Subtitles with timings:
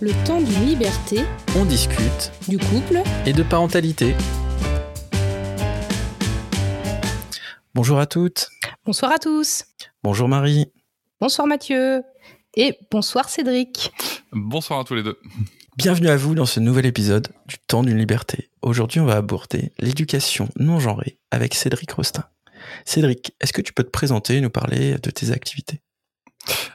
[0.00, 1.20] Le temps d'une liberté,
[1.56, 4.14] On discute du couple, et de parentalité.
[7.74, 8.48] Bonjour à toutes.
[8.84, 9.64] bonsoir à tous.
[10.02, 10.66] Bonjour Marie.
[11.20, 12.02] Bonsoir Mathieu.
[12.56, 13.92] Et bonsoir Cédric.
[14.32, 15.18] Bonsoir à tous les deux.
[15.76, 18.50] Bienvenue à vous dans ce nouvel épisode du temps d'une liberté.
[18.62, 22.24] Aujourd'hui, on va aborder l'éducation non genrée avec Cédric Rostin.
[22.84, 25.80] Cédric, est-ce que tu peux te présenter et nous parler de tes activités?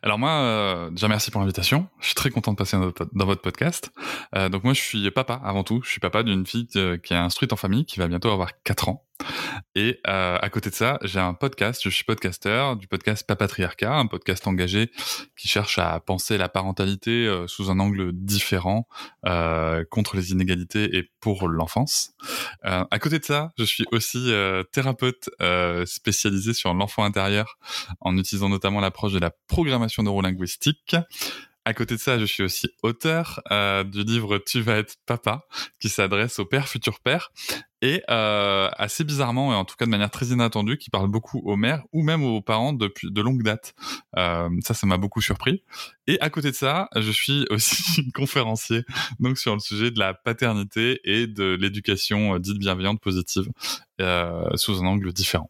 [0.02, 1.88] Alors moi, euh, déjà merci pour l'invitation.
[2.00, 3.92] Je suis très content de passer dans votre, podcast.
[4.36, 5.82] Euh, donc moi, je suis papa avant tout.
[5.84, 8.52] Je suis papa d'une fille euh, qui est instruite en famille, qui va bientôt avoir
[8.64, 9.06] 4 ans.
[9.76, 11.82] Et euh, à côté de ça, j'ai un podcast.
[11.84, 14.92] Je suis podcasteur du podcast Papatriarcat, un podcast engagé
[15.38, 18.88] qui cherche à penser la parentalité euh, sous un angle différent
[19.26, 22.12] euh, contre les inégalités et pour l'enfance.
[22.66, 27.58] Euh, à côté de ça, je suis aussi euh, thérapeute euh, spécialisé sur l'enfant intérieur
[28.02, 30.96] en utilisant notamment l'approche de la programmation neurolinguistique.
[31.66, 35.46] À côté de ça, je suis aussi auteur euh, du livre Tu vas être papa,
[35.80, 37.32] qui s'adresse aux pères futurs pères,
[37.82, 41.40] et euh, assez bizarrement, et en tout cas de manière très inattendue, qui parle beaucoup
[41.46, 43.74] aux mères ou même aux parents depuis de longue date.
[44.18, 45.64] Euh, ça, ça m'a beaucoup surpris.
[46.08, 48.84] Et à côté de ça, je suis aussi conférencier
[49.20, 53.48] donc sur le sujet de la paternité et de l'éducation euh, dite bienveillante positive
[54.02, 55.50] euh, sous un angle différent.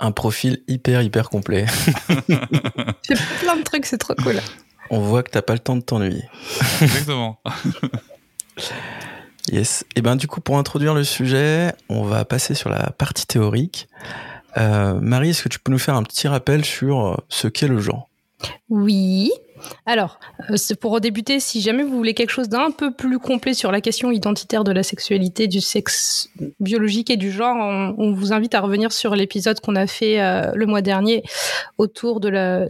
[0.00, 1.66] Un profil hyper hyper complet.
[2.28, 4.40] J'ai plein de trucs, c'est trop cool.
[4.90, 6.24] On voit que t'as pas le temps de t'ennuyer.
[6.82, 7.40] Exactement.
[9.52, 9.84] Yes.
[9.94, 13.88] Et ben du coup, pour introduire le sujet, on va passer sur la partie théorique.
[14.56, 17.68] Euh, Marie, est-ce que tu peux nous faire un petit rappel sur euh, ce qu'est
[17.68, 18.08] le genre?
[18.68, 19.30] Oui.
[19.86, 20.18] Alors,
[20.50, 23.80] euh, pour débuter, si jamais vous voulez quelque chose d'un peu plus complet sur la
[23.80, 26.28] question identitaire de la sexualité, du sexe
[26.60, 27.56] biologique et du genre,
[27.98, 30.18] on, vous invite à revenir sur l'épisode qu'on a fait
[30.54, 31.22] le mois dernier
[31.78, 32.66] autour de la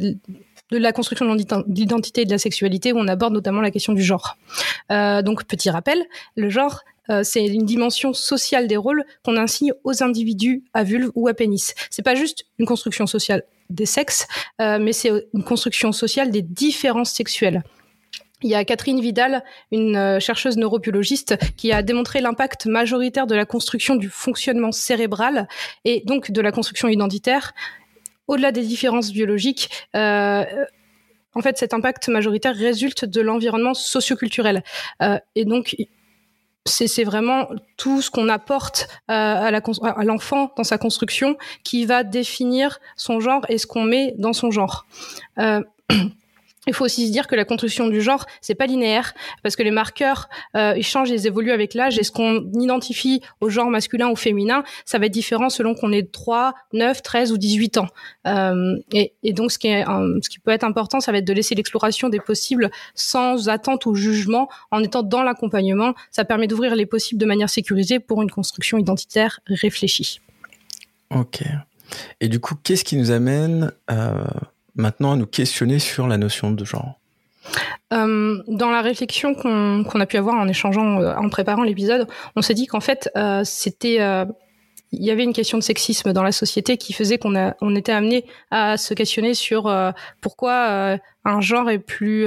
[0.78, 4.03] de la construction de et de la sexualité, où on aborde notamment la question du
[4.03, 4.36] genre.
[4.91, 6.05] Euh, donc, petit rappel,
[6.36, 11.10] le genre, euh, c'est une dimension sociale des rôles qu'on insigne aux individus à vulve
[11.15, 11.75] ou à pénis.
[11.91, 14.26] C'est pas juste une construction sociale des sexes,
[14.60, 17.62] euh, mais c'est une construction sociale des différences sexuelles.
[18.43, 23.47] Il y a Catherine Vidal, une chercheuse neurobiologiste, qui a démontré l'impact majoritaire de la
[23.47, 25.49] construction du fonctionnement cérébral
[25.87, 27.54] et donc de la construction identitaire
[28.29, 30.45] au-delà des différences biologiques, euh,
[31.35, 34.62] en fait, cet impact majoritaire résulte de l'environnement socioculturel.
[35.03, 35.77] Euh, et donc,
[36.67, 42.79] c'est vraiment tout ce qu'on apporte euh, à, l'enfant dans sa construction qui va définir
[42.97, 44.87] son genre et ce qu'on met dans son genre.
[46.66, 49.62] il faut aussi se dire que la construction du genre, c'est pas linéaire parce que
[49.62, 53.69] les marqueurs euh, ils changent, ils évoluent avec l'âge et ce qu'on identifie au genre
[53.69, 57.78] masculin ou féminin, ça va être différent selon qu'on ait 3, 9, 13 ou 18
[57.78, 57.88] ans.
[58.26, 61.25] Euh, et, donc ce qui est euh, ce qui peut être important, ça va être
[61.25, 66.46] de laisser l'exploration des possibles sans attente ou jugement en étant dans l'accompagnement, ça permet
[66.46, 70.20] d'ouvrir les possibles de manière sécurisée pour une construction identitaire réfléchie.
[71.10, 71.42] OK.
[72.20, 73.72] Et du coup, qu'est-ce qui nous amène
[74.75, 76.99] maintenant à nous questionner sur la notion de genre.
[77.93, 82.09] Euh, dans la réflexion qu'on qu a pu avoir en échangeant, euh, en préparant l'épisode,
[82.37, 83.99] on s'est dit qu'en fait, euh, c'était,
[84.93, 87.93] il y avait une question de sexisme dans la société qui faisait qu'on on était
[87.93, 89.73] amené à se questionner sur
[90.21, 92.27] pourquoi un genre est plus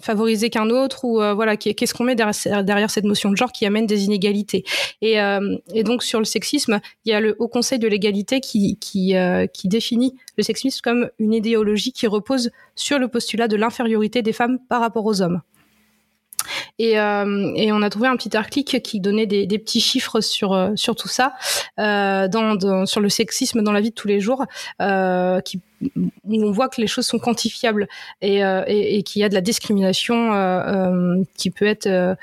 [0.00, 3.66] favorisé qu'un autre ou euh, voilà qu'est-ce qu'on met derrière, cette notion de genre qui
[3.66, 4.64] amène des inégalités.
[5.00, 8.40] Et, euh, et donc sur le sexisme il y a le haut conseil de l'égalité
[8.40, 8.78] qui
[9.16, 14.22] euh, qui définit le sexisme comme une idéologie qui repose sur le postulat de l'infériorité
[14.22, 15.40] des femmes par rapport aux hommes
[16.78, 20.20] et, euh, et, on a trouvé un petit article qui donnait des, des petits chiffres
[20.20, 21.34] sur euh, sur tout ça,
[21.78, 24.44] euh, dans, dans, sur le sexisme dans la vie de tous les jours,
[24.80, 25.60] euh, qui
[26.24, 27.88] où on voit que les choses sont quantifiables
[28.20, 32.16] et, euh, et, et qu'il y a de la discrimination euh, qui peut être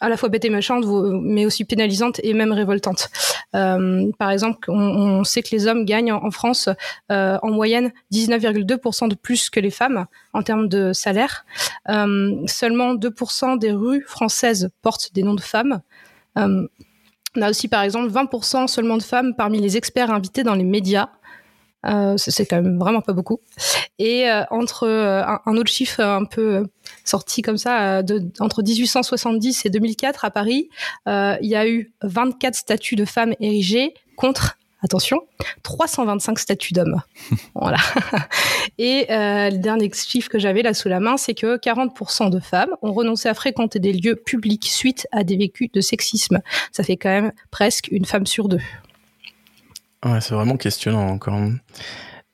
[0.00, 0.84] à la fois bête et méchante,
[1.22, 3.08] mais aussi pénalisante et même révoltante.
[3.54, 6.68] Euh, par exemple, on, sait que les hommes gagnent en, France
[7.10, 11.46] euh, en moyenne 19,2% de plus que les femmes en termes de salaire.
[11.88, 15.80] Euh, seulement 2% des rues françaises portent des noms de femmes.
[16.36, 20.64] On a aussi par exemple 20% seulement de femmes parmi les experts invités dans les
[20.64, 21.08] médias.
[21.84, 23.40] Euh, c'est quand même vraiment pas beaucoup.
[23.98, 26.66] Et euh, entre euh, un, un, autre chiffre un peu
[27.04, 30.68] sorti comme ça, de, entre 1870 et 2004 à Paris,
[31.06, 35.20] il y a eu 24 statues de femmes érigées contre attention,
[35.62, 37.02] 325 statuts d'hommes.
[37.54, 37.78] voilà.
[38.78, 42.40] Et euh, le dernier chiffre que j'avais là sous la main, c'est que 40% de
[42.40, 46.40] femmes ont renoncé à fréquenter des lieux publics suite à des vécus de sexisme.
[46.72, 48.60] Ça fait quand même presque une femme sur deux.
[50.04, 51.40] Ouais, c'est vraiment questionnant encore.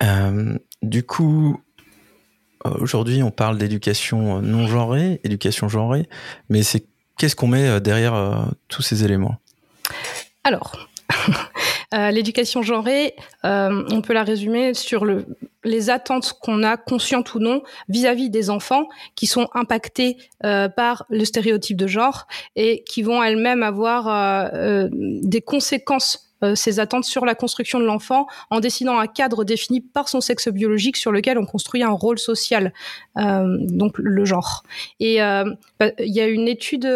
[0.03, 1.61] Euh, du coup,
[2.65, 6.09] aujourd'hui, on parle d'éducation non genrée, éducation genrée,
[6.49, 6.87] mais c'est
[7.19, 9.37] qu'est-ce qu'on met derrière tous ces éléments?
[10.45, 10.89] Alors,
[11.93, 13.15] l'éducation genrée,
[13.45, 15.27] on peut la résumer sur le,
[15.63, 21.25] les attentes qu'on a, conscientes ou non, vis-à-vis des enfants qui sont impactés par le
[21.25, 22.27] stéréotype de genre
[22.57, 24.51] et qui vont elles-mêmes avoir
[24.91, 29.81] des conséquences euh, ses attentes sur la construction de l'enfant en dessinant un cadre défini
[29.81, 32.73] par son sexe biologique sur lequel on construit un rôle social,
[33.19, 34.63] euh, donc le genre.
[35.01, 35.45] Et euh,
[35.79, 36.89] bah, il y a une étude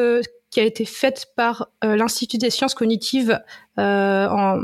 [0.50, 3.38] qui a été faite par l'Institut des sciences cognitives
[3.76, 4.58] en,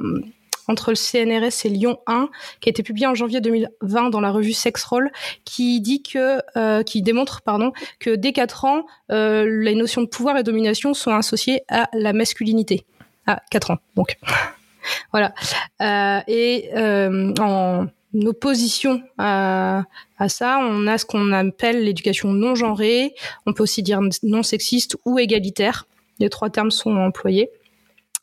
[0.68, 2.30] entre le CNRS et Lyon 1,
[2.60, 5.10] qui a été publiée en janvier 2020 dans la revue Sex Roll,
[5.44, 10.44] qui dit que, qui démontre, pardon, que dès 4 ans, les notions de pouvoir et
[10.44, 12.86] domination sont associées à la masculinité.
[13.26, 14.16] À 4 ans, donc.
[15.12, 15.34] Voilà.
[15.80, 17.86] Euh, et euh, en
[18.26, 19.84] opposition à,
[20.28, 23.14] ça, on a ce qu'on appelle l'éducation non genrée.
[23.46, 25.86] On peut aussi dire non sexiste ou égalitaire.
[26.18, 27.50] Les trois termes sont employés.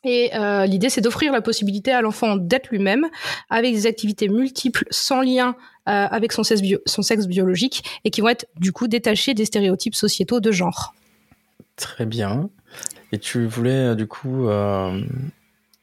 [0.02, 3.06] Et euh, l'idée, c'est d'offrir la possibilité à l'enfant d'être lui-même,
[3.50, 8.70] avec des activités multiples, sans lien avec son sexe, biologique, et qui vont être du
[8.70, 10.94] coup détachées des stéréotypes sociétaux de genre.
[11.74, 12.48] Très bien.
[13.10, 14.48] Et tu voulais du coup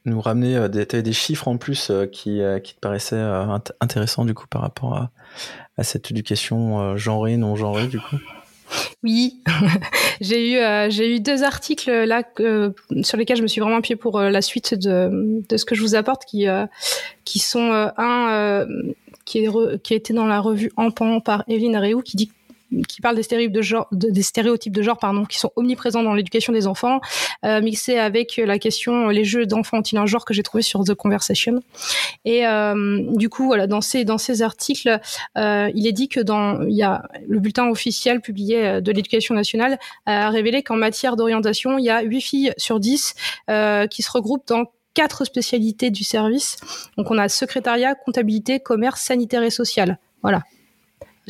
[0.08, 3.22] nous ramener euh, des, chiffres en plus euh, qui, euh, qui te paraissaient
[3.80, 5.10] intéressants du coup par rapport à,
[5.76, 8.16] à cette éducation genrée, non genrée du coup?
[9.02, 9.40] Oui,
[10.20, 12.22] j'ai eu eu deux articles là
[13.02, 15.80] sur lesquels je me suis vraiment appuyée pour la suite de, de ce que je
[15.80, 16.46] vous apporte qui
[17.24, 18.66] qui sont un
[19.24, 22.30] qui est qui a été dans la revue Empan par Evelyne Réou qui dit
[22.86, 23.22] qui parle des
[24.22, 27.00] stéréotypes de genre, pardon, qui sont omniprésents dans l'éducation des enfants,
[27.44, 30.84] euh, mixé avec la question les jeux d'enfants ont-ils un genre que j'ai trouvé sur
[30.84, 31.60] The Conversation.
[32.24, 35.00] Et euh, du coup, voilà, dans ces dans ces articles,
[35.36, 38.92] euh, il est dit que dans il y a le bulletin officiel publié euh, de
[38.92, 43.14] l'éducation nationale a révélé qu'en matière d'orientation, il y a 8 filles sur 10
[43.50, 46.56] euh, qui se regroupent dans quatre spécialités du service.
[46.96, 49.98] Donc on a secrétariat, comptabilité, commerce, sanitaire et social.
[50.22, 50.42] Voilà,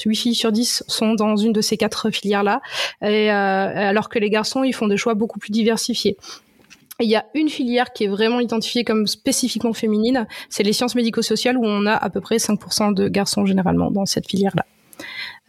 [0.05, 2.61] 8 filles sur 10 sont dans une de ces quatre filières-là,
[3.03, 6.17] et, euh, alors que les garçons, ils font des choix beaucoup plus diversifiés.
[7.01, 10.95] Il y a une filière qui est vraiment identifiée comme spécifiquement féminine, c'est les sciences
[10.95, 14.67] médico-sociales où on a à peu près 5% de garçons généralement dans cette filière-là.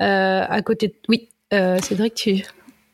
[0.02, 2.44] Euh, à côté, oui, euh, Cédric, tu.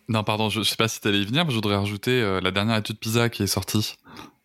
[0.07, 2.39] Non, pardon, je, ne sais pas si tu allais y venir, mais je voudrais rajouter
[2.41, 3.95] la dernière étude PISA qui est sortie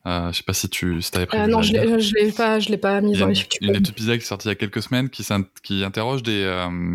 [0.06, 1.42] euh, je sais pas si tu si avais prévu.
[1.42, 4.22] Euh, non, je l'ai pas, je l'ai pas mis dans les Une étude PISA qui
[4.22, 5.26] est sortie il y a quelques semaines qui,
[5.62, 6.94] qui interroge des, euh,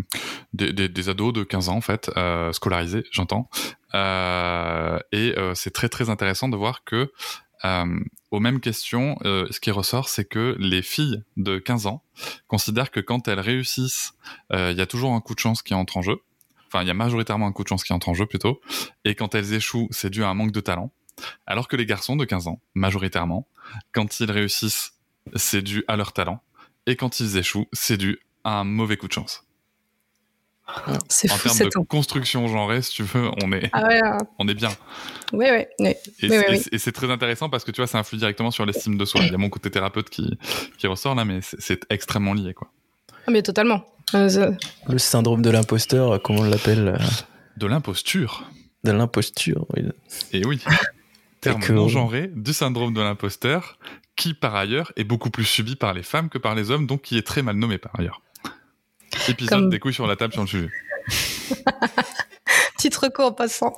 [0.52, 3.48] des, des, des, ados de 15 ans en fait, euh, scolarisés, j'entends.
[3.94, 7.12] Euh, et euh, c'est très très intéressant de voir que
[8.30, 12.04] aux mêmes questions, ce qui ressort, c'est que les filles de 15 ans
[12.46, 14.12] considèrent que quand elles réussissent,
[14.52, 16.20] il y a toujours un coup de chance qui entre en jeu.
[16.68, 18.60] Enfin, il y a majoritairement un coup de chance qui entre en jeu plutôt.
[19.04, 20.92] Et quand elles échouent, c'est dû à un manque de talent.
[21.46, 23.46] Alors que les garçons de 15 ans, majoritairement,
[23.92, 24.92] quand ils réussissent,
[25.34, 26.40] c'est dû à leur talent.
[26.86, 29.46] Et quand ils échouent, c'est dû à un mauvais coup de chance.
[31.08, 34.70] C'est en termes de construction genrée, si tu veux, on est, ah on est bien.
[35.32, 35.94] Oui, oui.
[36.72, 39.20] Et c'est très intéressant parce que tu vois, ça influe directement sur l'estime de soi.
[39.22, 40.38] Il y a mon côté thérapeute qui,
[40.76, 42.72] qui ressort là, mais c'est extrêmement lié, quoi.
[43.26, 43.84] Ah, mais totalement.
[44.14, 44.52] Euh,
[44.88, 47.04] Le syndrome de l'imposteur, comment on l'appelle euh
[47.56, 48.50] De l'imposture.
[48.84, 49.84] De l'imposture, oui.
[50.32, 50.60] Et oui
[51.52, 53.78] terme non genré du syndrome de l'imposteur,
[54.16, 57.02] qui par ailleurs est beaucoup plus subi par les femmes que par les hommes, donc
[57.02, 58.22] qui est très mal nommé par ailleurs.
[59.28, 60.70] Épisode des couilles sur la table sur le sujet.
[62.78, 63.72] Titre recours en passant.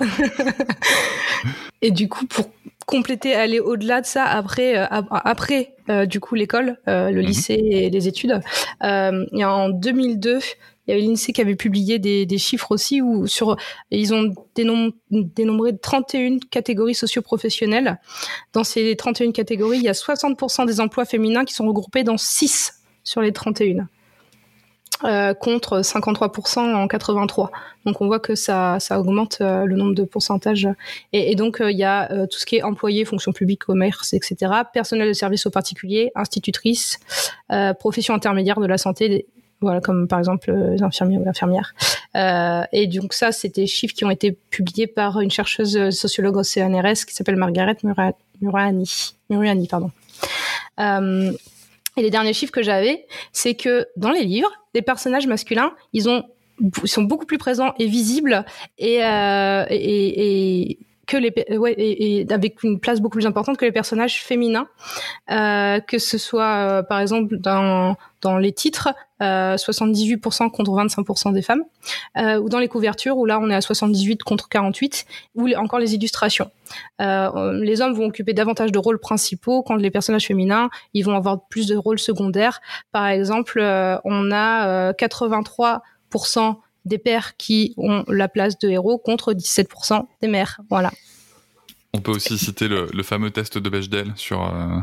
[1.82, 2.50] Et du coup, pour
[2.86, 7.26] compléter, aller au-delà de ça, après, euh, après euh, du coup l'école, euh, le mhm.
[7.26, 8.40] lycée et les études,
[8.80, 10.38] en 2002,
[10.86, 13.56] il y avait l'INSEE qui avait publié des, chiffres aussi où sur
[13.90, 18.00] ils ont dénombré 31 catégories socio-professionnelles.
[18.52, 22.16] Dans ces 31 catégories, il y a 60% des emplois féminins qui sont regroupés dans
[22.16, 23.88] 6 sur les 31.
[25.04, 27.50] Euh, contre 53% en 83.
[27.86, 30.68] Donc on voit que ça, augmente euh, le nombre de pourcentages.
[31.12, 34.52] Et, donc euh, il y a tout ce qui est employé, fonction publique, commerce, etc.
[34.72, 37.00] Personnel de service aux particuliers, institutrice,
[37.80, 39.26] profession intermédiaire de la santé,
[39.62, 41.74] voilà, comme par exemple euh, les infirmiers ou infirmières.
[42.16, 45.90] Euh, et donc ça, c'était des chiffres qui ont été publiés par une chercheuse euh,
[45.90, 47.76] sociologue au CNRS qui s'appelle Margaret
[48.40, 49.14] Murani.
[49.30, 49.90] Murani, pardon.
[50.80, 51.32] Euh,
[51.96, 56.08] et les derniers chiffres que j'avais, c'est que dans les livres, les personnages masculins, ils
[56.08, 56.24] ont
[56.84, 58.44] ils sont beaucoup plus présents et visibles
[58.78, 59.00] et
[61.06, 64.68] que les ouais et, avec une place beaucoup plus importante que les personnages féminins.
[65.30, 71.32] Euh, que ce soit euh, par exemple dans dans les titres euh, 78% contre 25%
[71.32, 71.62] des femmes
[72.16, 75.04] euh, ou dans les couvertures où là on est à 78 contre 48
[75.34, 76.50] ou encore les illustrations.
[77.00, 81.16] Euh, les hommes vont occuper davantage de rôles principaux quand les personnages féminins ils vont
[81.16, 82.60] avoir plus de rôles secondaires.
[82.92, 83.60] Par exemple
[84.04, 90.60] on a 83% des pères qui ont la place de héros contre 17% des mères.
[90.68, 90.92] Voilà.
[91.94, 94.78] On peut aussi citer le, fameux test de Bechdel sur, euh,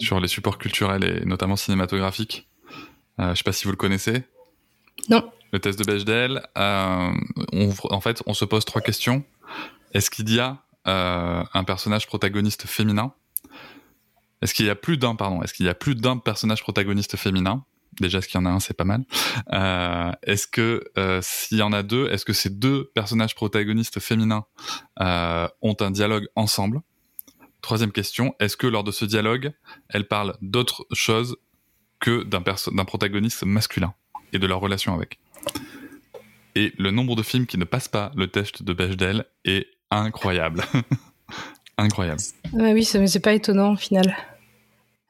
[0.00, 2.48] sur les supports culturels et notamment cinématographiques.
[3.20, 4.22] Euh, je ne sais pas si vous le connaissez.
[5.10, 5.30] Non.
[5.52, 7.10] Le test de Bechdel, euh,
[7.90, 9.24] en fait, on se pose trois questions.
[9.92, 13.12] Est-ce qu'il y a un personnage protagoniste féminin?
[14.40, 17.16] Est-ce qu'il y a plus d'un, pardon, est-ce qu'il y a plus d'un personnage protagoniste
[17.16, 17.64] féminin?
[18.00, 19.04] Déjà, s'il y en a un, c'est pas mal.
[19.52, 24.00] Euh, est-ce que euh, s'il y en a deux, est-ce que ces deux personnages protagonistes
[24.00, 24.44] féminins
[25.00, 26.80] euh, ont un dialogue ensemble?
[27.60, 29.52] Troisième question, est-ce que lors de ce dialogue,
[29.88, 31.36] elles parlent d'autre chose
[31.98, 33.94] que d'un, d'un protagoniste masculin
[34.32, 35.18] et de leur relation avec?
[36.54, 40.64] Et le nombre de films qui ne passent pas le test de Bechdel est incroyable.
[41.78, 42.20] incroyable.
[42.52, 44.16] oui, c'est pas étonnant au final.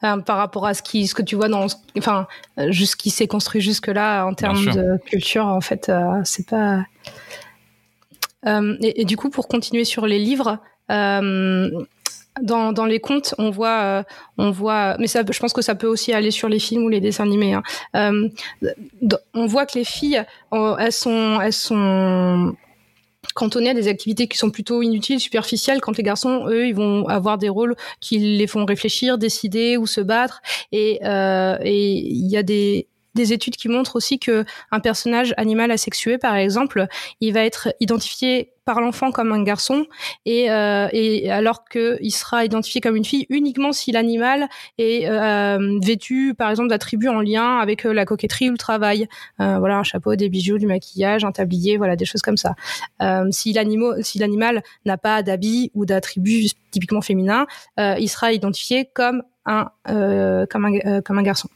[0.05, 2.29] Euh, par rapport à ce qui ce que tu vois dans enfin
[2.61, 6.49] euh, ce qui s'est construit jusque là en termes de culture en fait euh, c'est
[6.49, 6.85] pas
[8.47, 14.05] et, du coup pour continuer sur les livres dans, dans les contes, on voit,
[14.39, 16.89] on voit, mais ça, je pense que ça peut aussi aller sur les films ou
[16.89, 17.55] les dessins animés.
[17.55, 18.31] Hein.
[19.35, 22.55] on voit que les filles, elles sont, elles sont
[23.35, 27.07] cantonner à des activités qui sont plutôt inutiles, superficielles, quand les garçons, eux, ils vont
[27.09, 30.41] avoir des rôles qui les font réfléchir, décider ou se battre.
[30.73, 35.71] Et euh, il y a des des études qui montrent aussi que un personnage animal
[35.71, 36.87] asexué, par exemple,
[37.21, 39.87] il va être identifié par l'enfant comme un garçon
[40.27, 44.47] et, euh, et alors qu'il sera identifié comme une fille uniquement si l'animal
[44.77, 49.09] est euh, vêtu par exemple d'attributs en lien avec euh, la coquetterie ou le travail.
[49.39, 52.57] Voilà un chapeau des bijoux du maquillage un tablier voilà des choses comme ça.
[53.31, 54.21] Si l'animal si
[54.85, 57.47] n'a pas d'habits ou d'attributs typiquement féminins
[57.79, 59.71] il sera identifié comme un
[60.51, 61.49] comme un comme un garçon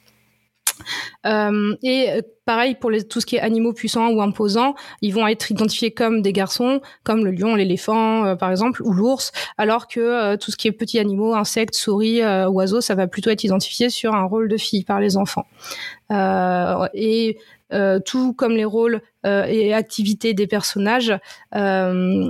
[1.26, 5.12] euh, et euh, pareil pour les, tout ce qui est animaux puissants ou imposants, ils
[5.14, 9.32] vont être identifiés comme des garçons, comme le lion, l'éléphant euh, par exemple, ou l'ours,
[9.58, 13.44] alors que tout ce qui est petits animaux, insectes, souris, oiseaux, ça va plutôt être
[13.44, 15.46] identifié sur un rôle de fille par les enfants.
[16.94, 17.38] Et
[17.72, 21.14] euh, tout comme les rôles euh, et activités des personnages.
[21.54, 22.28] Euh,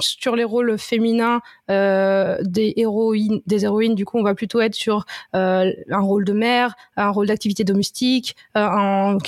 [0.00, 5.06] sur les rôles féminins des héroïnes, des héroïnes, du coup, on va plutôt être sur
[5.32, 9.18] un rôle de mère, un rôle d'activité domestique, un,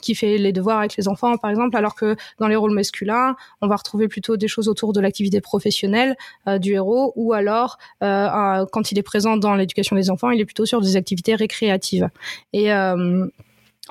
[0.00, 3.34] qui fait les devoirs avec les enfants, par exemple, alors que dans les rôles masculins,
[3.62, 6.16] on va retrouver plutôt des choses autour de l'activité professionnelle
[6.60, 10.66] du héros, ou alors quand il est présent dans l'éducation des enfants, il est plutôt
[10.66, 12.08] sur des activités récréatives.
[12.52, 12.70] Et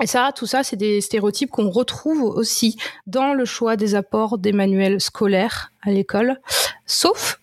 [0.00, 4.38] et ça, tout ça, c'est des stéréotypes qu'on retrouve aussi dans le choix des apports
[4.38, 6.40] des manuels scolaires à l'école,
[6.86, 7.38] sauf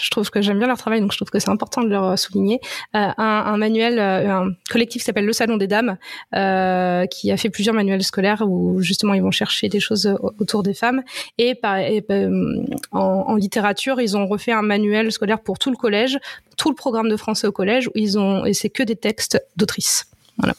[0.00, 2.18] je trouve que j'aime bien leur travail, donc je trouve que c'est important de leur
[2.18, 2.60] souligner.
[2.94, 5.98] Euh, un, manuel, euh, un collectif qui s'appelle le Salon des Dames,
[6.34, 10.62] euh, qui a fait plusieurs manuels scolaires où justement ils vont chercher des choses autour
[10.62, 11.02] des femmes.
[11.38, 16.18] Et, en, en, littérature, ils ont refait un manuel scolaire pour tout le collège,
[16.56, 19.42] tout le programme de français au collège, où ils ont et c'est que des textes
[19.56, 20.06] d'autrices.
[20.38, 20.54] Voilà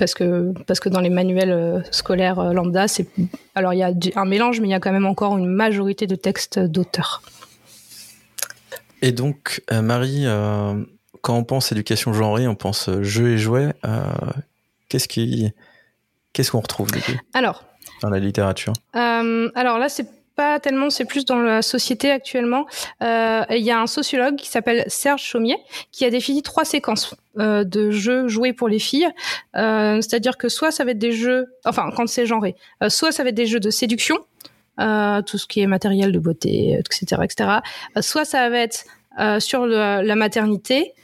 [0.00, 3.06] parce que parce que dans les manuels euh, scolaires euh, lambda, c'est
[3.54, 6.06] alors il y a un mélange, mais il y a quand même encore une majorité
[6.06, 7.22] de textes d'auteurs.
[9.02, 10.24] Et donc, euh, Marie,
[11.20, 13.74] quand on pense éducation genrée, on pense jeux et jouets.
[14.88, 15.52] qu'est-ce qui
[16.32, 16.88] qu'est-ce qu'on retrouve
[17.34, 17.64] Alors
[18.02, 18.72] dans la littérature.
[18.94, 20.06] alors là, c'est
[20.36, 22.66] pas tellement, c'est plus dans la société actuellement.
[23.02, 25.56] Euh, il y a un sociologue qui s'appelle Serge Chaumier
[25.92, 29.08] qui a défini trois séquences euh, de jeux joués pour les filles.
[29.56, 32.56] Euh, c'est-à-dire que soit ça va être des jeux, enfin quand c'est genré,
[32.88, 34.16] soit ça va être des jeux de séduction,
[34.78, 37.50] tout ce qui est matériel de beauté, etc., etc.
[38.00, 38.84] soit ça va être
[39.40, 40.94] sur la maternité,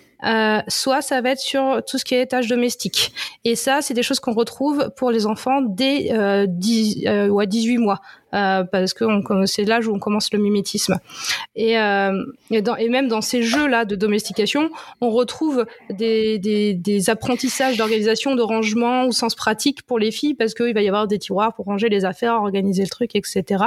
[0.69, 3.13] soit ça va être sur tout ce qui est tâches domestiques.
[3.45, 7.47] Et ça, c'est des choses qu'on retrouve pour les enfants dès euh, 10, euh, ouais,
[7.47, 8.01] 18 mois.
[8.35, 9.05] Euh, parce que
[9.47, 10.99] c'est l'âge où on commence le mimétisme.
[11.55, 17.77] Et, euh, et, même dans ces jeux-là de domestication, on retrouve des, des, des apprentissages
[17.77, 21.19] d'organisation, de rangement au sens pratique pour les filles, parce qu'il va y avoir des
[21.19, 23.65] tiroirs pour ranger les affaires, organiser le truc, etc.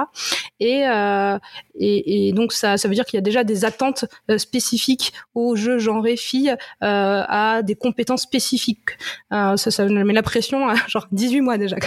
[0.60, 1.38] Et, euh,
[1.76, 5.14] et, et, donc ça, ça veut dire qu'il y a déjà des attentes euh, spécifiques
[5.36, 8.98] aux jeux genrés filles euh, à des compétences spécifiques.
[9.32, 11.78] ça, ça met la pression à genre 18 mois déjà.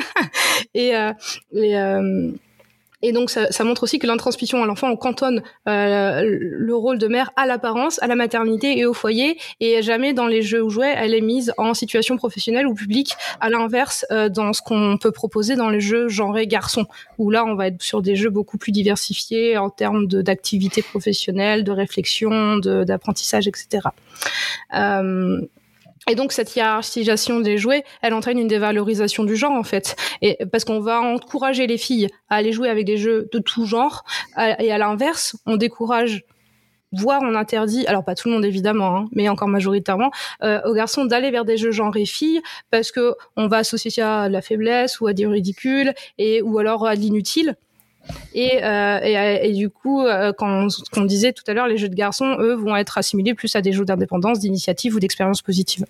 [0.74, 0.92] et,
[1.52, 1.76] et
[3.00, 7.06] et donc ça, montre aussi que l'intransmission à l'enfant, on cantonne euh, le rôle de
[7.06, 10.68] mère à l'apparence, à la maternité et au foyer, et jamais dans les jeux ou
[10.68, 13.14] jouets, elle est mise en situation professionnelle ou publique.
[13.40, 16.86] À l'inverse, euh, dans ce qu'on peut proposer dans les jeux genrés garçons,
[17.18, 21.62] où là on va être sur des jeux beaucoup plus diversifiés en termes d'activité professionnelle,
[21.62, 23.88] de réflexion, d'apprentissage, etc.
[24.74, 25.40] Euh,
[26.08, 30.38] et donc cette hiérarchisation des jouets, elle entraîne une dévalorisation du genre en fait, et
[30.50, 34.04] parce qu'on va encourager les filles à aller jouer avec des jeux de tout genre,
[34.36, 36.24] et à l'inverse, on décourage
[36.92, 40.10] voire on interdit, alors pas tout le monde évidemment, hein, mais encore majoritairement,
[40.42, 44.22] euh, aux garçons d'aller vers des jeux genrés filles parce que on va associer ça
[44.22, 47.56] à la faiblesse ou à des ridicules et ou alors à l'inutile.
[48.34, 48.98] Et, euh,
[49.42, 52.54] et, du coup, euh, quand on, disait tout à l'heure, les jeux de garçons, eux,
[52.54, 55.84] vont être assimilés plus à des jeux d'indépendance, d'initiative ou d'expérience positive.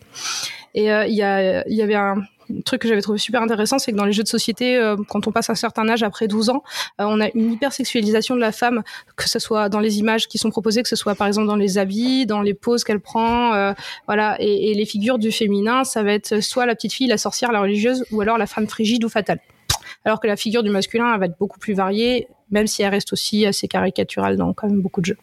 [0.75, 2.23] Et euh, il y, avait un,
[2.65, 5.27] truc que j'avais trouvé super intéressant, c'est que dans les jeux de société, euh, quand
[5.27, 6.63] on passe un certain âge, après 12 ans,
[7.01, 8.83] euh, on a une hypersexualisation de la femme,
[9.17, 11.57] que ce soit dans les images qui sont proposées, que ce soit par exemple dans
[11.57, 13.73] les habits, dans les poses qu'elle prend, euh,
[14.07, 14.37] voilà.
[14.41, 17.61] Et, les figures du féminin, ça va être soit la petite fille, la sorcière, la
[17.61, 19.41] religieuse, ou alors la femme frigide ou fatale
[20.09, 23.13] alors que la figure du masculin va être beaucoup plus variée, même si elle reste
[23.13, 25.19] aussi assez caricaturale dans quand même beaucoup de jeux.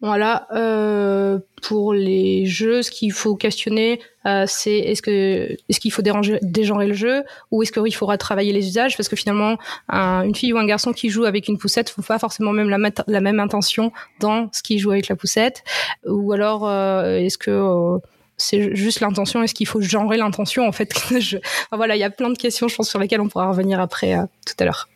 [0.00, 5.90] Voilà, euh, pour les jeux, ce qu'il faut questionner, euh, c'est est-ce que est-ce qu'il
[5.90, 8.96] faut déranger, dégenrer le jeu ou est-ce qu'il faudra travailler les usages?
[8.96, 9.58] Parce que finalement
[9.90, 13.20] une fille ou un garçon qui joue avec une poussette ne pas forcément même la,
[13.20, 15.64] même intention dans ce qu'il joue avec la poussette
[16.06, 17.98] ou alors euh, est-ce que
[18.38, 21.38] c'est juste l'intention Est-ce qu'il faut genrer l'intention En fait, je...
[21.72, 24.16] voilà, il y a plein de questions, je pense, sur lesquelles on pourra revenir après
[24.16, 24.88] euh, tout à l'heure.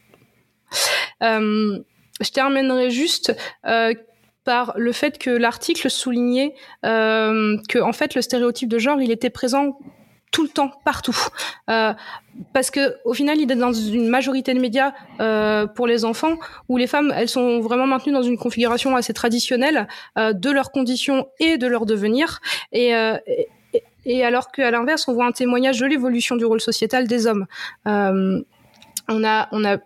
[1.23, 1.79] Euh,
[2.21, 3.93] je terminerai juste euh,
[4.45, 9.31] par le fait que l'article soulignait que en fait le stéréotype de genre il était
[9.31, 9.79] présent
[10.33, 11.17] tout le temps, partout.
[11.71, 11.93] Euh,
[12.53, 16.37] parce que au final, il est dans une majorité de médias euh, pour les enfants
[16.69, 19.87] où les femmes, elles sont vraiment maintenues dans une configuration assez traditionnelle
[20.19, 22.41] euh, de leurs conditions et de leur devenir.
[22.73, 23.49] Et, euh, et,
[24.07, 27.47] et alors qu'à l'inverse, on voit un témoignage de l'évolution du rôle sociétal des hommes.
[27.87, 28.43] Euh,
[29.09, 29.77] on a, on a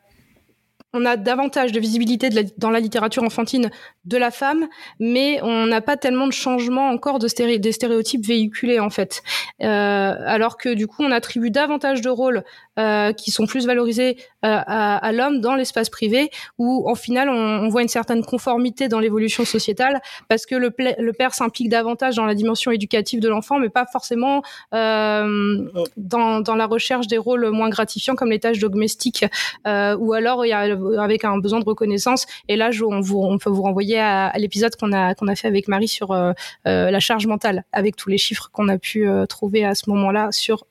[0.92, 3.70] on a davantage de visibilité dans la littérature enfantine
[4.04, 4.66] de la femme,
[5.00, 7.26] mais on n'a pas tellement de changement encore de
[7.58, 9.22] des stéréotypes véhiculés en fait.
[9.62, 12.44] Euh, alors que du coup, on attribue davantage de rôles
[12.78, 17.28] euh, qui sont plus valorisés euh, à, à l'homme dans l'espace privé, où en final,
[17.28, 21.68] on, on, voit une certaine conformité dans l'évolution sociétale, parce que le, le père s'implique
[21.68, 24.42] davantage dans la dimension éducative de l'enfant, mais pas forcément
[24.74, 25.64] euh,
[25.96, 29.24] dans, dans, la recherche des rôles moins gratifiants comme les tâches domestiques,
[29.64, 32.26] ou alors il y a avec un besoin de reconnaissance.
[32.48, 35.88] Et là, je, on, vous, peut vous renvoyer à, l'épisode qu'on a fait avec Marie
[35.88, 36.32] sur euh,
[36.66, 39.90] euh, la charge mentale, avec tous les chiffres qu'on a pu euh, trouver à ce
[39.90, 40.64] moment-là sur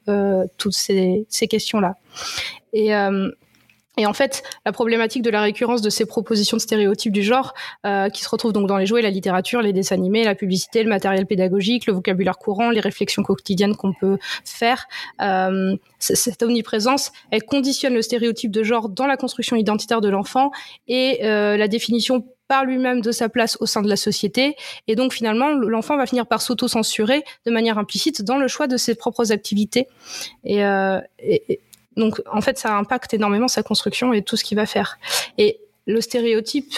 [0.58, 1.96] toutes ces, questions-là.
[3.98, 7.54] Et en fait, la problématique de la récurrence de ces propositions de stéréotypes du genre,
[7.86, 10.84] euh, qui se retrouvent donc dans les jouets, la littérature, les dessins animés, la publicité,
[10.84, 14.88] le matériel pédagogique, le vocabulaire courant, les réflexions quotidiennes qu'on peut faire,
[15.22, 20.52] euh, cette omniprésence, elle conditionne le stéréotype de genre dans la construction identitaire de l'enfant
[20.88, 24.56] et euh, la définition par lui-même de sa place au sein de la société.
[24.88, 28.78] Et donc finalement, l'enfant va finir par s'auto-censurer de manière implicite dans le choix de
[28.78, 29.88] ses propres activités.
[30.44, 31.60] Et, euh, et,
[31.98, 34.98] donc, en fait, ça impacte énormément sa construction et tout ce qu'il va faire.
[35.38, 36.74] Et le stéréotype,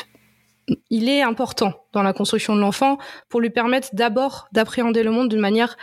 [0.89, 2.97] il est important dans la construction de l'enfant
[3.29, 5.77] pour lui permettre d'abord d'appréhender le monde d'une manière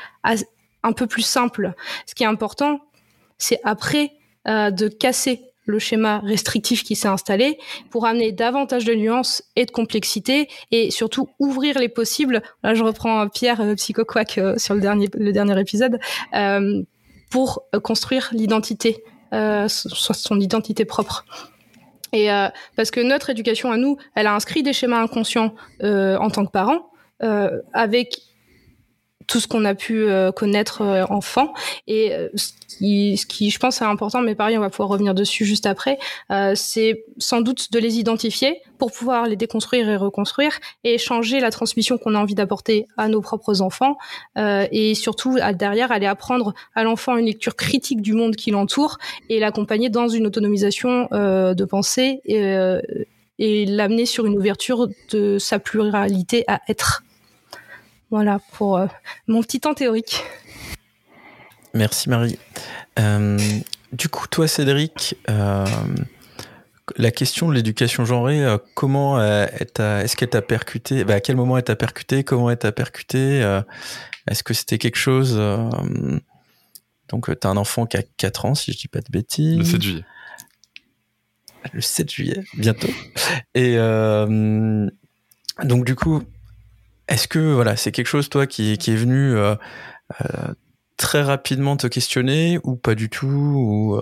[0.82, 1.72] un peu plus simple.
[2.06, 2.80] Ce qui est important,
[3.38, 4.12] c'est après
[4.46, 9.64] euh, de casser le schéma restrictif qui s'est installé pour amener davantage de nuances et
[9.64, 12.42] de complexité et surtout ouvrir les possibles.
[12.62, 15.98] Là, je reprends Pierre euh, euh, sur le dernier, le dernier épisode
[16.34, 16.82] euh,
[17.30, 19.13] pour construire l'identité euh,
[19.68, 21.24] son identité propre.
[22.12, 26.16] Et euh, parce que notre éducation à nous, elle a inscrit des schémas inconscients euh,
[26.18, 26.90] en tant que parents,
[27.72, 28.20] avec
[29.26, 30.06] tout ce qu'on a pu
[30.36, 31.52] connaître enfant
[31.86, 35.14] et ce qui, ce qui je pense est important mais pareil on va pouvoir revenir
[35.14, 35.98] dessus juste après
[36.54, 41.50] c'est sans doute de les identifier pour pouvoir les déconstruire et reconstruire et changer la
[41.50, 43.96] transmission qu'on a envie d'apporter à nos propres enfants
[44.38, 48.50] euh, et surtout à, derrière aller apprendre à l'enfant une lecture critique du monde qui
[48.50, 52.80] l'entoure et l'accompagner dans une autonomisation euh, de pensée euh,
[53.38, 57.02] et l'amener sur une ouverture de sa pluralité à être.
[58.14, 58.86] Voilà pour euh,
[59.26, 60.22] mon petit temps théorique.
[61.74, 62.38] Merci Marie.
[63.00, 63.36] Euh,
[63.92, 65.66] du coup, toi Cédric, euh,
[66.96, 71.34] la question de l'éducation genrée, euh, comment euh, est-ce qu'elle t'a percuté bah, À quel
[71.34, 73.62] moment elle t'a percuté Comment elle t'a percuté euh,
[74.30, 75.34] Est-ce que c'était quelque chose
[77.08, 79.58] Donc, tu as un enfant qui a 4 ans, si je dis pas de bêtises.
[79.58, 80.04] Le 7 juillet.
[81.72, 82.90] le 7 juillet, bientôt.
[83.56, 83.76] Et
[85.62, 86.22] donc du coup,
[87.08, 89.34] est-ce que voilà, c'est quelque chose toi qui, est venu
[90.96, 94.00] très rapidement te questionner ou pas du tout ou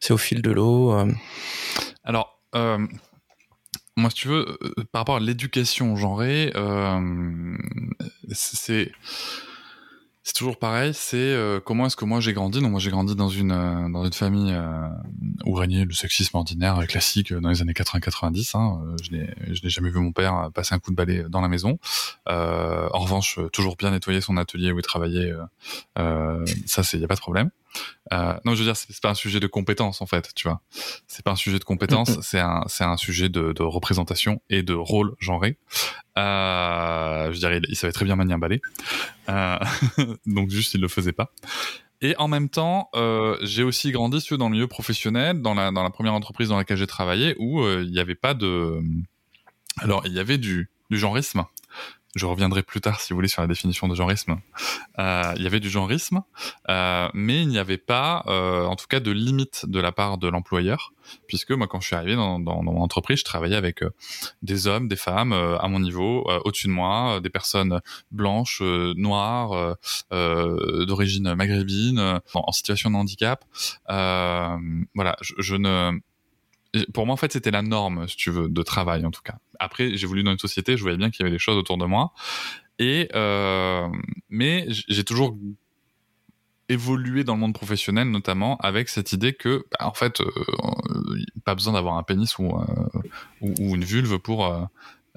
[0.00, 0.94] c'est au fil de l'eau
[2.04, 2.40] Alors
[3.98, 4.58] moi, si tu veux,
[4.92, 6.52] par rapport à l'éducation genrée,
[8.32, 8.92] c'est
[10.28, 12.60] c'est toujours pareil, c'est euh, comment est-ce que moi j'ai grandi?
[12.60, 14.86] Donc moi j'ai grandi dans une euh, dans une famille euh,
[15.46, 18.54] où régnait le sexisme ordinaire classique dans les années 80-90.
[18.54, 18.94] Hein.
[19.02, 21.48] Je n'ai je n'ai jamais vu mon père passer un coup de balai dans la
[21.48, 21.78] maison.
[22.26, 25.32] en revanche, toujours bien nettoyer son atelier où il travaillait.
[25.96, 27.48] ça c'est y a pas de problème.
[28.12, 30.60] Euh, non, je veux dire, c'est pas un sujet de compétence en fait, tu vois.
[31.06, 34.62] C'est pas un sujet de compétence, c'est un c'est un sujet de, de, représentation et
[34.62, 35.58] de rôle genré.
[36.16, 38.60] Euh, je dirais, il, il, savait très bien manier un balai,
[39.28, 39.58] euh,
[40.26, 41.32] donc juste il le faisait pas.
[42.00, 42.90] Et en même temps,
[43.42, 46.76] j'ai aussi grandi dans le milieu professionnel, dans la dans la première entreprise dans laquelle
[46.76, 48.80] j'ai travaillé, où il n'y avait pas de,
[49.78, 51.44] alors il y avait du du genrisme
[52.18, 54.40] je reviendrai plus tard si vous voulez sur la définition de genrisme.
[54.98, 56.22] Euh, il y avait du genrisme,
[56.68, 60.18] euh, mais il n'y avait pas, euh, en tout cas, de limite de la part
[60.18, 60.92] de l'employeur,
[61.26, 63.82] puisque moi, quand je suis arrivé dans, mon entreprise, je travaillais avec
[64.42, 69.76] des hommes, des femmes à mon niveau, au-dessus de moi, des personnes blanches, noires,
[70.10, 73.44] d'origine maghrébine, en, situation de handicap.
[73.88, 75.98] voilà, je ne
[76.92, 79.36] pour moi, en fait, c'était la norme, si tu veux, de travail, en tout cas.
[79.58, 81.78] Après, j'ai voulu dans une société, je voyais bien qu'il y avait des choses autour
[81.78, 82.12] de moi.
[82.78, 83.88] Et, euh,
[84.28, 85.36] mais j'ai toujours
[86.68, 90.30] évolué dans le monde professionnel, notamment avec cette idée que, bah, en fait, euh,
[91.44, 93.00] pas besoin d'avoir un pénis ou, euh,
[93.40, 94.62] une vulve pour, euh,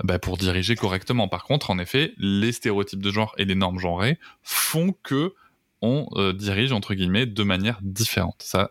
[0.03, 1.27] bah, pour diriger correctement.
[1.27, 5.33] Par contre, en effet, les stéréotypes de genre et les normes genrées font que
[5.83, 8.43] on dirige entre guillemets de manière différente.
[8.43, 8.69] Ça,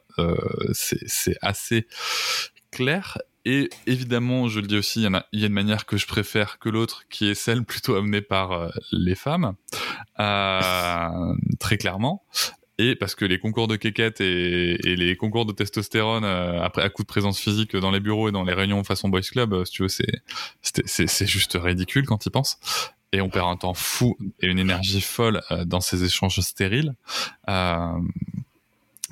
[0.72, 1.88] c'est assez
[2.70, 3.18] clair.
[3.44, 5.96] Et évidemment, je le dis aussi, il y, a, il y a une manière que
[5.96, 9.54] je préfère que l'autre, qui est celle plutôt amenée par euh, les femmes,
[10.18, 12.22] euh, très clairement.
[12.80, 16.83] Et parce que les concours de quéquette et, et les concours de testostérone, euh, après
[16.83, 19.52] à coup de présence physique dans les bureaux et dans les réunions façon boys club,
[19.52, 20.22] euh, si tu veux, c'est
[20.62, 22.59] c'est juste ridicule quand y penses.
[23.12, 26.94] Et on perd un temps fou et une énergie folle euh, dans ces échanges stériles.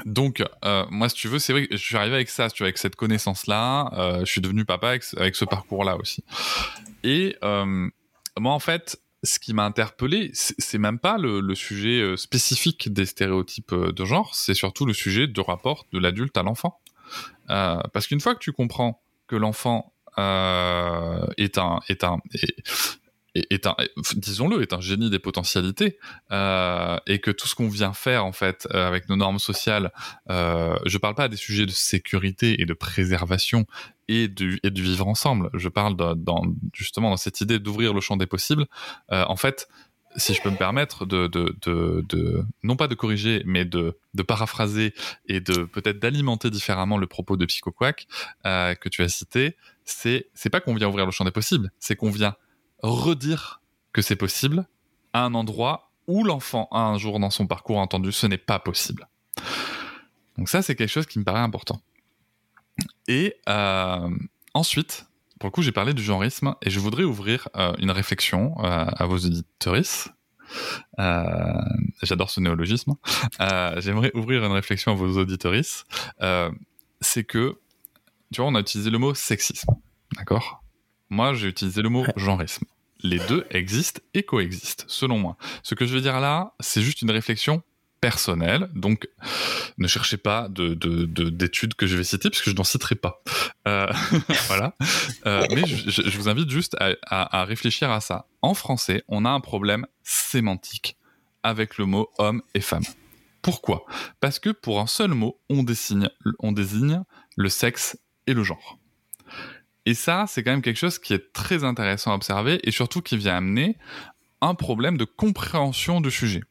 [0.05, 2.59] Donc, euh, moi, si tu veux, c'est vrai que je suis arrivé avec ça, tu
[2.59, 3.91] vois, avec cette connaissance-là.
[3.95, 5.03] Euh, je suis devenu papa avec,
[5.35, 6.25] ce parcours-là aussi.
[7.03, 7.89] Et euh,
[8.39, 13.75] moi, en fait, ce qui m'a interpellé, c'est même pas le, sujet spécifique des stéréotypes
[13.75, 16.81] de genre, c'est surtout le sujet de rapport de l'adulte à l'enfant.
[17.49, 22.19] Parce qu'une fois que tu comprends que l'enfant est un est un
[23.35, 23.75] est, un,
[24.17, 25.99] disons-le, est un génie des potentialités
[26.33, 29.93] euh, et que tout ce qu'on vient faire en fait euh, avec nos normes sociales,
[30.31, 33.67] euh, je parle pas des sujets de sécurité et de préservation
[34.09, 35.51] et du, et du vivre ensemble.
[35.55, 35.97] Je parle
[36.73, 38.67] justement dans cette idée d'ouvrir le champ des possibles.
[39.13, 39.69] Euh, en fait,
[40.17, 43.95] si je peux me permettre de, de, de, non pas de corriger, mais de,
[44.27, 44.95] paraphraser
[45.27, 48.09] et de peut-être d'alimenter différemment le propos de Psycho Quack
[48.43, 51.95] que tu as cité, c'est c'est pas qu'on vient ouvrir le champ des possibles, c'est
[51.95, 52.35] qu'on vient
[52.83, 53.61] redire
[53.93, 54.67] que c'est possible
[55.13, 58.59] à un endroit où l'enfant a un jour dans son parcours entendu ce n'est pas
[58.59, 59.09] possible.
[60.37, 61.81] Donc ça, c'est quelque chose qui me paraît important.
[63.09, 64.11] Et euh,
[64.55, 65.07] ensuite,
[65.41, 68.87] pour le coup, j'ai parlé du genreisme et je voudrais ouvrir euh, une réflexion euh,
[68.87, 70.11] à vos auditeuristes.
[70.99, 71.53] Euh,
[72.03, 72.95] J'adore ce néologisme.
[73.79, 75.87] J'aimerais ouvrir une réflexion à vos auditeuristes.
[76.23, 76.51] Euh,
[77.01, 77.59] c'est que,
[78.33, 79.75] tu vois, on a utilisé le mot sexisme,
[80.17, 80.63] d'accord?
[81.11, 82.67] Moi, j'ai utilisé le mot genrisme.
[83.01, 85.37] Les deux existent et coexistent, selon moi.
[85.63, 87.63] Ce que je veux dire là, c'est juste une réflexion
[88.01, 89.09] personnelle, donc
[89.79, 93.23] ne cherchez pas de, d'études que je vais citer, puisque je n'en citerai pas.
[93.67, 93.87] Euh,
[94.47, 94.75] voilà.
[95.27, 98.27] Euh, mais je, je, vous invite juste à, à, à réfléchir à ça.
[98.43, 100.97] En français, on a un problème sémantique
[101.43, 102.85] avec le mot homme et femme.
[103.43, 103.85] Pourquoi?
[104.21, 106.09] Parce que pour un seul mot, on désigne,
[106.41, 107.03] on désigne
[107.37, 108.78] le sexe et le genre.
[109.89, 113.01] Et ça, c'est quand même quelque chose qui est très intéressant à observer et surtout
[113.01, 113.79] qui vient amener
[114.43, 116.43] un problème de compréhension du sujet.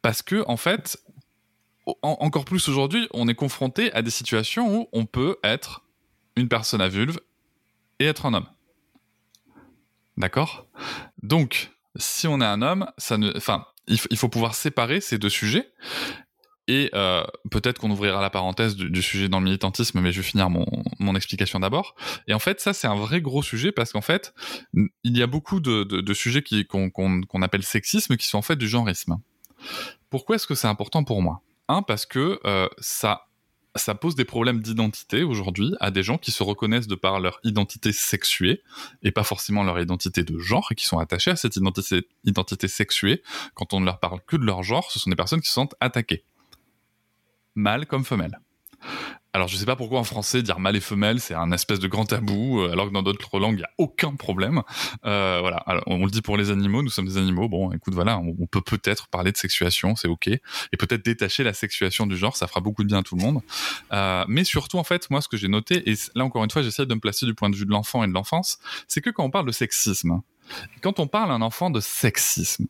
[0.00, 0.96] Parce que, en fait,
[2.02, 5.82] en encore plus aujourd'hui, on est confronté à des situations où on peut être
[6.36, 7.18] une personne à vulve
[7.98, 8.48] et être un homme.
[10.16, 10.68] D'accord?
[11.24, 15.30] Donc, si on est un homme, ça ne, enfin, il faut pouvoir séparer ces deux
[15.30, 15.72] sujets
[16.68, 20.26] et euh, peut-être qu'on ouvrira la parenthèse du, sujet dans le militantisme, mais je vais
[20.26, 20.66] finir mon,
[20.98, 21.94] mon explication d'abord.
[22.26, 24.34] Et en fait, ça, c'est un vrai gros sujet parce qu'en fait,
[24.74, 28.38] il y a beaucoup de, de, de sujets qu'on qu qu appelle sexisme qui sont
[28.38, 29.18] en fait du genreisme.
[30.10, 31.42] Pourquoi est-ce que c'est important pour moi?
[31.68, 33.22] Un, parce que euh, ça
[33.76, 37.40] ça pose des problèmes d'identité aujourd'hui à des gens qui se reconnaissent de par leur
[37.44, 38.62] identité sexuée
[39.02, 42.68] et pas forcément leur identité de genre et qui sont attachés à cette identité, identité
[42.68, 43.22] sexuée.
[43.54, 45.54] Quand on ne leur parle que de leur genre, ce sont des personnes qui se
[45.54, 46.24] sentent attaquées.
[47.56, 48.38] Mâle comme femelle.
[49.32, 51.88] Alors je sais pas pourquoi en français dire mâle et femelle c'est un espèce de
[51.88, 54.62] grand tabou, euh, alors que dans d'autres langues il y a aucun problème.
[55.04, 57.46] Euh, voilà, alors, on le dit pour les animaux, nous sommes des animaux.
[57.46, 60.40] Bon, écoute, voilà, on, peut peut-être parler de sexuation, c'est ok, et
[60.78, 63.42] peut-être détacher la sexuation du genre, ça fera beaucoup de bien à tout le monde.
[63.92, 66.62] Euh, mais surtout en fait, moi ce que j'ai noté, et là encore une fois
[66.62, 69.10] j'essaie de me placer du point de vue de l'enfant et de l'enfance, c'est que
[69.10, 70.22] quand on parle de sexisme,
[70.80, 72.68] quand on parle à un enfant de sexisme,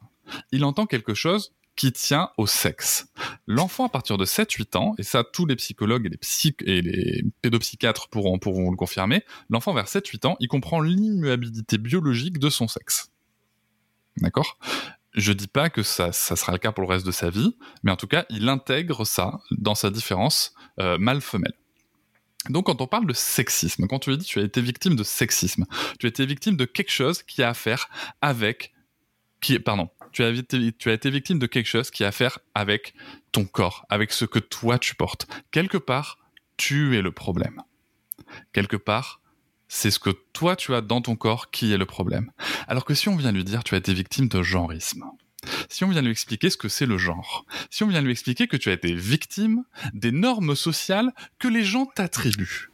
[0.50, 3.08] il entend quelque chose qui tient au sexe.
[3.46, 6.80] L'enfant à partir de 7-8 ans, et ça tous les psychologues et les, psych et
[6.80, 12.48] les pédopsychiatres pourront, pourront le confirmer, l'enfant vers 7-8 ans, il comprend l'immuabilité biologique de
[12.48, 13.10] son sexe.
[14.16, 14.58] D'accord?
[15.14, 17.56] Je dis pas que ça, ça sera le cas pour le reste de sa vie,
[17.82, 21.54] mais en tout cas, il intègre ça dans sa différence euh, mâle-femelle.
[22.50, 25.02] Donc quand on parle de sexisme, quand tu as dit tu as été victime de
[25.02, 25.64] sexisme,
[25.98, 27.88] tu as été victime de quelque chose qui a à faire
[28.20, 28.72] avec
[29.40, 30.22] qui pardon, tu
[30.88, 32.94] as, été, victime de quelque chose qui a à faire avec
[33.32, 35.26] ton corps, avec ce que toi tu portes.
[35.50, 36.18] Quelque part,
[36.56, 37.62] tu es le problème.
[38.54, 39.20] Quelque part,
[39.68, 42.32] c'est ce que toi tu as dans ton corps qui est le problème.
[42.66, 45.04] Alors que si on vient lui dire tu as été victime de genreisme,
[45.68, 48.48] si on vient lui expliquer ce que c'est le genre, si on vient lui expliquer
[48.48, 52.70] que tu as été victime des normes sociales que les gens t'attribuent,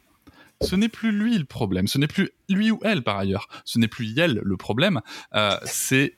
[0.63, 3.79] ce n'est plus lui le problème, ce n'est plus lui ou elle par ailleurs, ce
[3.79, 5.01] n'est plus elle le problème,
[5.35, 6.15] euh, c'est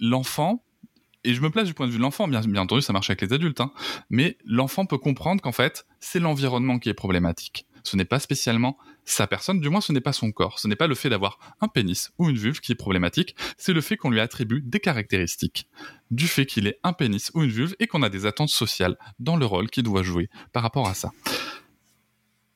[0.00, 0.64] l'enfant.
[1.26, 3.22] Et je me place du point de vue de l'enfant, bien, entendu, ça marche avec
[3.22, 3.72] les adultes, hein,
[4.10, 7.66] mais l'enfant peut comprendre qu'en fait, c'est l'environnement qui est problématique.
[7.82, 8.76] Ce n'est pas spécialement
[9.06, 11.38] sa personne, du moins ce n'est pas son corps, ce n'est pas le fait d'avoir
[11.60, 14.80] un pénis ou une vulve qui est problématique, c'est le fait qu'on lui attribue des
[14.80, 15.68] caractéristiques
[16.10, 18.96] du fait qu'il est un pénis ou une vulve et qu'on a des attentes sociales
[19.18, 21.10] dans le rôle qu'il doit jouer par rapport à ça.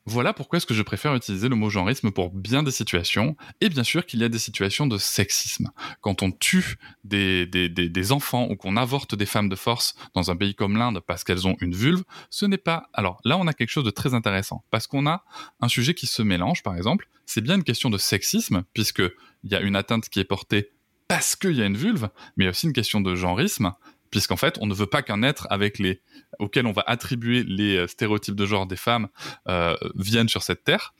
[0.05, 3.69] Voilà pourquoi est-ce que je préfère utiliser le mot genreisme pour bien des situations, et
[3.69, 5.69] bien sûr qu'il y a des situations de sexisme.
[6.01, 10.35] Quand on tue des, des, enfants ou qu'on avorte des femmes de force dans un
[10.35, 12.89] pays comme l'Inde parce qu'elles ont une vulve, ce n'est pas...
[12.93, 15.23] Alors là, on a quelque chose de très intéressant, parce qu'on a
[15.59, 19.11] un sujet qui se mélange, par exemple, c'est bien une question de sexisme, puisqu'il
[19.43, 20.71] y a une atteinte qui est portée
[21.09, 23.73] parce qu'il y a une vulve, mais aussi une question de genreisme,
[24.11, 26.01] puisqu'en fait, on ne veut pas qu'un être avec les
[26.39, 29.07] auquel on va attribuer les euh, stéréotypes de genre des femmes
[29.47, 30.93] euh, viennent sur cette terre.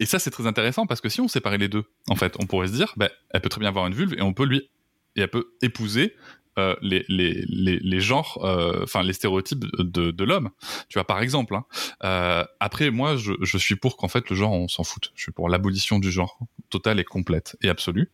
[0.00, 2.46] Et ça, c'est très intéressant parce que si on séparait les deux, en fait, on
[2.46, 4.70] pourrait se dire, bah, elle peut très bien avoir une vulve et on peut lui
[5.16, 6.14] et elle peut épouser
[6.58, 8.38] euh, les, les, les, les, genres,
[8.82, 10.50] enfin les stéréotypes de, de l'homme.
[10.88, 11.54] Tu vois, par exemple.
[11.54, 12.46] Hein.
[12.60, 15.12] après, moi, je, je suis pour qu'en fait le genre, on s'en fout.
[15.14, 16.38] Je suis pour l'abolition du genre
[16.70, 18.10] totale et complète et absolue.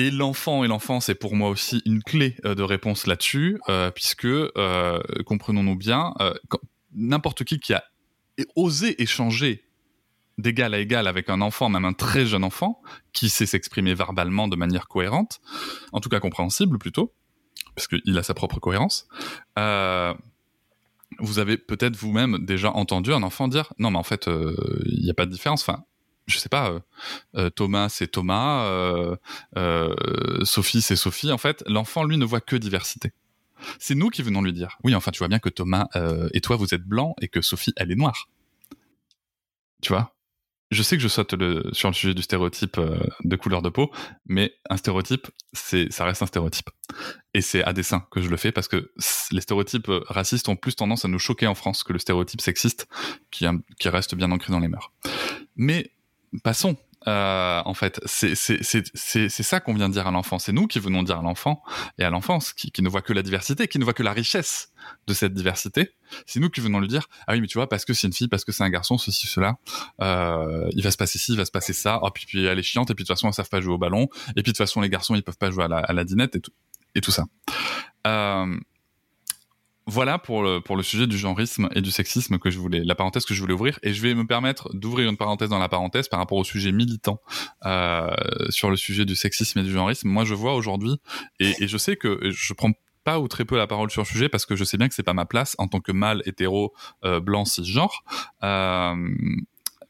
[0.00, 3.90] Et l'enfant et l'enfance est pour moi aussi une clé euh, de réponse là-dessus, euh,
[3.90, 6.14] puisque, euh, comprenons-nous bien,
[6.94, 7.84] n'importe qui qui a
[8.56, 9.62] osé échanger
[10.38, 12.80] d'égal à égal avec un enfant, même un très jeune enfant,
[13.12, 15.42] qui sait s'exprimer verbalement de manière cohérente,
[15.92, 17.12] en tout cas compréhensible plutôt,
[17.74, 19.06] parce qu'il a sa propre cohérence,
[21.18, 24.30] vous avez peut-être vous-même déjà entendu un enfant dire non mais en fait
[24.86, 25.68] il n'y a pas de différence.
[25.68, 25.84] Enfin,
[26.30, 26.80] je sais pas, euh,
[27.36, 31.32] euh, Thomas c'est Thomas, euh, Sophie c'est Sophie.
[31.32, 33.12] En fait, l'enfant lui ne voit que diversité.
[33.78, 34.78] C'est nous qui venons lui dire.
[34.84, 35.88] Oui, enfin, tu vois bien que Thomas
[36.32, 38.28] et toi vous êtes blanc et que Sophie elle est noire.
[39.82, 40.14] Tu vois?
[40.70, 41.34] Je sais que je saute
[41.72, 42.80] sur le sujet du stéréotype
[43.24, 43.90] de couleur de peau,
[44.24, 46.70] mais un stéréotype, c'est ça reste un stéréotype.
[47.34, 48.92] Et c'est à dessein que je le fais parce que
[49.32, 52.86] les stéréotypes racistes ont plus tendance à nous choquer en France que le stéréotype sexiste
[53.32, 53.46] qui,
[53.80, 54.92] qui reste bien ancré dans les mœurs.
[55.56, 55.90] Mais
[56.42, 56.76] passons.
[57.08, 60.38] Euh, en fait, c'est ça qu'on vient de dire à l'enfant.
[60.38, 61.62] C'est nous qui venons dire à l'enfant
[61.98, 64.72] et à l'enfance qui, ne voit que la diversité, qui ne voit que la richesse
[65.06, 65.92] de cette diversité.
[66.26, 68.12] C'est nous qui venons lui dire ah oui mais tu vois parce que c'est une
[68.12, 69.56] fille, parce que c'est un garçon, ceci cela,
[70.02, 72.00] euh, il va se passer ci, il va se passer ça.
[72.02, 73.74] Oh puis, puis elle est chiante et puis de toute façon elles savent pas jouer
[73.74, 75.78] au ballon et puis de toute façon les garçons ils peuvent pas jouer à la,
[75.78, 76.52] à la dinette et tout
[76.94, 77.24] et tout ça.
[78.06, 78.58] Euh,
[79.90, 82.94] voilà pour le, pour le sujet du genreisme et du sexisme que je voulais, la
[82.94, 83.78] parenthèse que je voulais ouvrir.
[83.82, 86.70] Et je vais me permettre d'ouvrir une parenthèse dans la parenthèse par rapport au sujet
[86.70, 87.20] militant
[87.66, 88.08] euh,
[88.50, 90.08] sur le sujet du sexisme et du genreisme.
[90.08, 91.00] Moi, je vois aujourd'hui,
[91.40, 92.72] et, et, je sais que je prends
[93.04, 94.94] pas ou très peu la parole sur le sujet parce que je sais bien que
[94.94, 96.72] c'est pas ma place en tant que mâle hétéro
[97.04, 98.04] euh, blanc cisgenre.
[98.44, 98.94] Euh,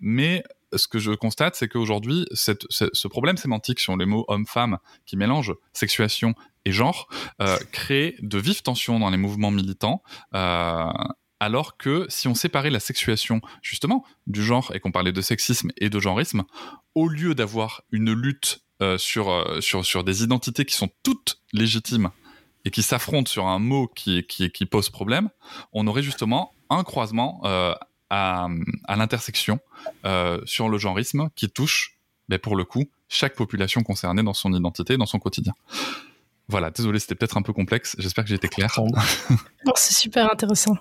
[0.00, 0.42] mais
[0.74, 5.54] ce que je constate, c'est qu'aujourd'hui, ce problème sémantique sur les mots homme-femme qui mélange
[5.72, 7.08] sexuation et genre
[7.40, 10.02] euh, crée de vives tensions dans les mouvements militants.
[10.34, 10.90] Euh,
[11.38, 15.70] alors que si on séparait la sexuation justement du genre et qu'on parlait de sexisme
[15.78, 16.44] et de genreisme,
[16.94, 22.10] au lieu d'avoir une lutte euh, sur, sur, sur des identités qui sont toutes légitimes
[22.66, 25.30] et qui s'affrontent sur un mot qui, qui pose problème,
[25.72, 27.40] on aurait justement un croisement
[28.10, 28.48] à,
[28.84, 29.60] à l'intersection
[30.44, 34.96] sur le genrisme qui touche, ben, pour le coup, chaque population concernée dans son identité,
[34.96, 35.52] dans son quotidien.
[36.50, 37.94] Voilà, désolé, c'était peut-être un peu complexe.
[37.98, 38.74] J'espère que j'ai été clair.
[39.76, 40.76] c'est super intéressant.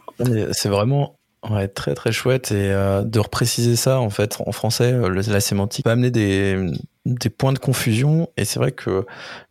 [0.52, 1.15] C'est vraiment
[1.48, 5.39] ouais, très très chouette et euh, de repréciser ça en fait en français, euh, la
[5.39, 6.72] sémantique peut amener des,
[7.06, 9.06] des points de confusion et c'est vrai que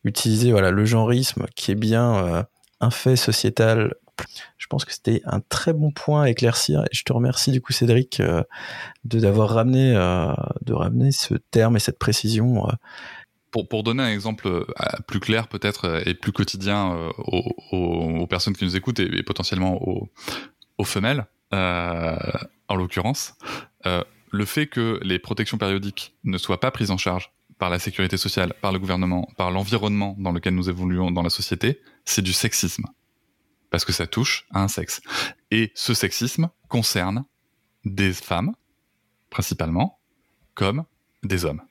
[0.04, 2.42] utiliser voilà le genrisme qui est bien euh,
[2.80, 3.94] un fait sociétal
[4.56, 7.60] je pense que c'était un très bon point à éclaircir et je te remercie du
[7.60, 9.92] coup Cédric de d'avoir ramené
[10.62, 12.66] de ramener ce terme et cette précision
[13.50, 14.66] pour, pour, donner un exemple
[15.06, 20.10] plus clair peut-être et plus quotidien aux, aux, personnes qui nous écoutent et, potentiellement aux,
[20.78, 22.16] aux femelles, euh,
[22.68, 23.34] en l'occurrence,
[23.86, 27.78] euh, le fait que les protections périodiques ne soient pas prises en charge par la
[27.78, 32.22] sécurité sociale, par le gouvernement, par l'environnement dans lequel nous évoluons dans la société, c'est
[32.22, 32.84] du sexisme.
[33.70, 35.00] Parce que ça touche à un sexe.
[35.50, 37.24] Et ce sexisme concerne
[37.84, 38.54] des femmes,
[39.30, 39.98] principalement,
[40.54, 40.84] comme
[41.22, 41.62] des hommes.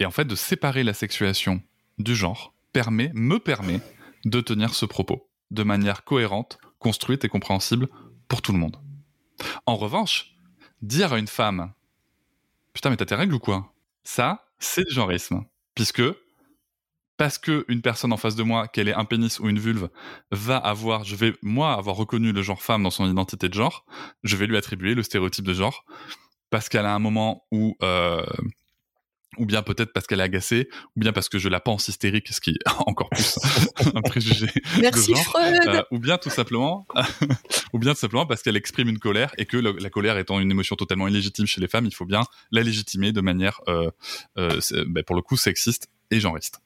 [0.00, 1.62] Et en fait, de séparer la sexuation
[1.98, 3.80] du genre permet, me permet
[4.24, 7.88] de tenir ce propos de manière cohérente, construite et compréhensible
[8.28, 8.76] pour tout le monde.
[9.64, 10.34] En revanche,
[10.82, 11.72] dire à une femme
[12.72, 13.72] Putain, mais t'as tes règles ou quoi?
[14.04, 15.44] Ça, c'est du genrisme.
[15.74, 16.02] Puisque,
[17.16, 19.88] parce que une personne en face de moi, qu'elle ait un pénis ou une vulve,
[20.30, 23.84] va avoir, je vais, moi, avoir reconnu le genre femme dans son identité de genre,
[24.22, 25.84] je vais lui attribuer le stéréotype de genre.
[26.50, 28.24] Parce qu'elle a un moment où euh,
[29.38, 32.28] ou bien peut-être parce qu'elle est agacée, ou bien parce que je la pense hystérique,
[32.28, 33.38] ce qui est encore plus
[33.94, 34.48] un préjugé.
[34.80, 35.60] Merci Freud.
[35.66, 36.86] Euh, ou bien tout simplement,
[37.72, 40.50] ou bien tout simplement parce qu'elle exprime une colère et que la colère étant une
[40.50, 43.90] émotion totalement illégitime chez les femmes, il faut bien la légitimer de manière, euh,
[44.38, 46.60] euh, ben, pour le coup, sexiste et genriste.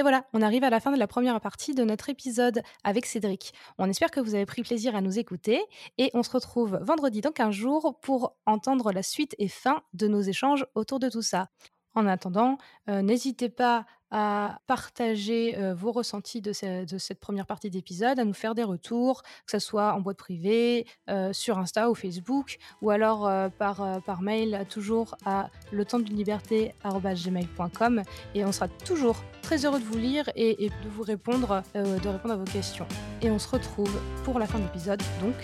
[0.00, 3.04] Et voilà, on arrive à la fin de la première partie de notre épisode avec
[3.04, 3.52] Cédric.
[3.76, 5.62] On espère que vous avez pris plaisir à nous écouter
[5.98, 10.08] et on se retrouve vendredi dans 15 jours pour entendre la suite et fin de
[10.08, 11.50] nos échanges autour de tout ça.
[11.94, 12.56] En attendant,
[12.88, 18.54] euh, n'hésitez pas à partager vos ressentis de, cette première partie d'épisode, à nous faire
[18.54, 20.86] des retours, que ce soit en boîte privée,
[21.32, 28.02] sur Insta ou Facebook, ou alors par, mail toujours à le temps d'une liberté@gmail.com
[28.34, 32.08] et on sera toujours très heureux de vous lire et, et de vous répondre, de
[32.08, 32.86] répondre à vos questions.
[33.22, 35.34] Et on se retrouve pour la fin de l'épisode, donc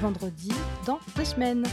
[0.00, 0.52] vendredi
[0.86, 1.64] dans deux semaines.